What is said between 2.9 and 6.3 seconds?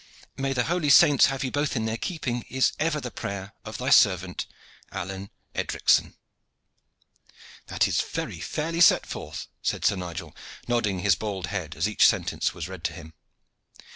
the prayer of thy servant, "ALLEYNE EDRICSON."